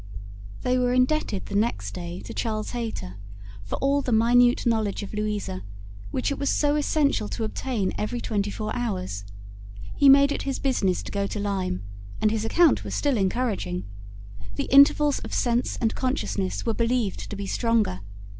They 0.63 0.79
were 0.79 0.93
indebted, 0.95 1.45
the 1.45 1.53
next 1.55 1.93
day, 1.93 2.21
to 2.21 2.33
Charles 2.33 2.71
Hayter, 2.71 3.17
for 3.63 3.75
all 3.75 4.01
the 4.01 4.11
minute 4.11 4.65
knowledge 4.65 5.03
of 5.03 5.13
Louisa, 5.13 5.61
which 6.09 6.31
it 6.31 6.39
was 6.39 6.49
so 6.49 6.75
essential 6.75 7.27
to 7.29 7.43
obtain 7.43 7.93
every 7.99 8.19
twenty 8.19 8.49
four 8.49 8.75
hours. 8.75 9.25
He 9.95 10.09
made 10.09 10.31
it 10.31 10.41
his 10.41 10.57
business 10.57 11.03
to 11.03 11.11
go 11.11 11.27
to 11.27 11.39
Lyme, 11.39 11.83
and 12.19 12.31
his 12.31 12.43
account 12.43 12.83
was 12.83 12.95
still 12.95 13.15
encouraging. 13.15 13.85
The 14.55 14.65
intervals 14.71 15.19
of 15.19 15.35
sense 15.35 15.77
and 15.77 15.93
consciousness 15.93 16.65
were 16.65 16.73
believed 16.73 17.29
to 17.29 17.35
be 17.35 17.45
stronger. 17.45 17.99